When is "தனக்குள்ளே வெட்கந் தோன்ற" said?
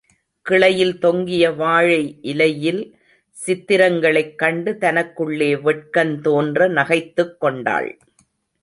4.81-6.67